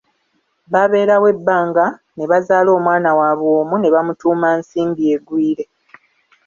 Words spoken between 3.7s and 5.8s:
nebamutuuma Nsimbi Egwire.